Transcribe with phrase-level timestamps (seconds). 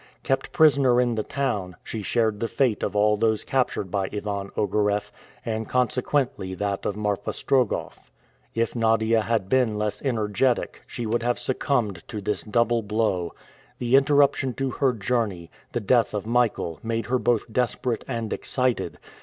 [0.23, 4.49] Kept prisoner in the town, she shared the fate of all those captured by Ivan
[4.57, 5.11] Ogareff,
[5.45, 8.09] and consequently that of Marfa Strogoff.
[8.55, 13.33] If Nadia had been less energetic, she would have succumbed to this double blow.
[13.77, 18.97] The interruption to her journey, the death of Michael, made her both desperate and excited.